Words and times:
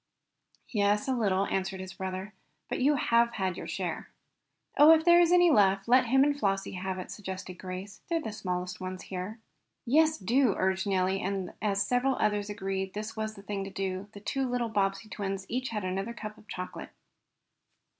"Yes, 0.69 1.07
a 1.07 1.13
little," 1.13 1.45
answered 1.45 1.79
his 1.79 1.93
brother 1.93 2.33
"But 2.69 2.79
you 2.79 2.95
have 2.95 3.33
had 3.35 3.55
your 3.55 3.67
share." 3.67 4.09
"Oh, 4.75 4.89
if 4.93 5.05
there 5.05 5.19
is 5.21 5.31
any 5.31 5.51
left 5.51 5.87
let 5.87 6.07
him 6.07 6.23
and 6.23 6.35
Flossie 6.35 6.71
have 6.71 6.97
it," 6.97 7.11
suggested 7.11 7.59
Grace. 7.59 8.01
"They're 8.09 8.19
the 8.19 8.31
smallest 8.31 8.81
ones 8.81 9.03
here." 9.03 9.37
"Yes, 9.85 10.17
do," 10.17 10.55
urged 10.57 10.87
Nellie, 10.87 11.21
and 11.21 11.53
as 11.61 11.85
several 11.85 12.15
others 12.15 12.49
agreed 12.49 12.85
that 12.85 12.93
this 12.95 13.15
was 13.15 13.35
the 13.35 13.43
thing 13.43 13.63
to 13.63 13.69
do, 13.69 14.07
the 14.13 14.19
two 14.19 14.49
little 14.49 14.69
Bobbsey 14.69 15.07
twins 15.07 15.45
each 15.47 15.69
had 15.69 15.83
another 15.83 16.15
cup 16.15 16.35
of 16.35 16.47
chocolate. 16.47 16.89